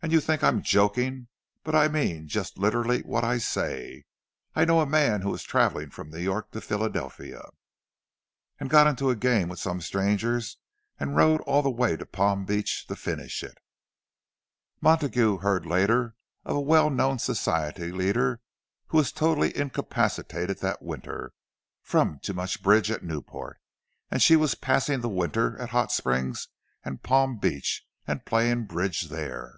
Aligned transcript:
And 0.00 0.12
you 0.12 0.20
think 0.20 0.44
I'm 0.44 0.62
joking, 0.62 1.26
but 1.64 1.74
I 1.74 1.88
mean 1.88 2.28
just 2.28 2.56
literally 2.56 3.02
what 3.02 3.24
I 3.24 3.38
say. 3.38 4.04
I 4.54 4.64
know 4.64 4.78
a 4.80 4.86
man 4.86 5.22
who 5.22 5.30
was 5.30 5.42
travelling 5.42 5.90
from 5.90 6.10
New 6.10 6.20
York 6.20 6.52
to 6.52 6.60
Philadelphia, 6.60 7.42
and 8.60 8.70
got 8.70 8.86
into 8.86 9.10
a 9.10 9.16
game 9.16 9.48
with 9.48 9.58
some 9.58 9.80
strangers, 9.80 10.56
and 11.00 11.16
rode 11.16 11.40
all 11.40 11.62
the 11.62 11.68
way 11.70 11.96
to 11.96 12.06
Palm 12.06 12.44
Beach 12.44 12.86
to 12.86 12.94
finish 12.94 13.42
it!" 13.42 13.58
Montague 14.80 15.38
heard 15.38 15.66
later 15.66 16.14
of 16.44 16.54
a 16.54 16.60
well 16.60 16.90
known 16.90 17.18
Society 17.18 17.90
leader 17.90 18.40
who 18.86 18.98
was 18.98 19.10
totally 19.10 19.54
incapacitated 19.56 20.60
that 20.60 20.80
winter, 20.80 21.32
from 21.82 22.20
too 22.20 22.34
much 22.34 22.62
bridge 22.62 22.88
at 22.88 23.02
Newport; 23.02 23.58
and 24.12 24.22
she 24.22 24.36
was 24.36 24.54
passing 24.54 25.00
the 25.00 25.08
winter 25.08 25.60
at 25.60 25.70
Hot 25.70 25.90
Springs 25.90 26.46
and 26.84 27.02
Palm 27.02 27.38
Beach—and 27.38 28.24
playing 28.24 28.66
bridge 28.66 29.08
there. 29.08 29.56